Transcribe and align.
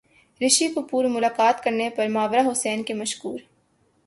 رشی 0.41 0.67
کپور 0.67 1.05
ملاقات 1.05 1.63
کرنے 1.63 1.89
پر 1.89 2.07
ماورا 2.07 2.41
حسین 2.51 2.83
کے 2.83 2.93
مشکور 2.93 3.39